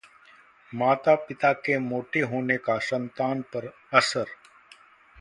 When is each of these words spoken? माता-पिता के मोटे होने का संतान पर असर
माता-पिता 0.71 1.51
के 1.53 1.77
मोटे 1.79 2.19
होने 2.21 2.57
का 2.57 2.77
संतान 2.79 3.41
पर 3.53 3.71
असर 3.93 4.25